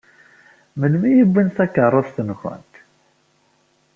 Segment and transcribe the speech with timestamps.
[0.79, 2.73] Melmi i wwint takeṛṛust-nkent?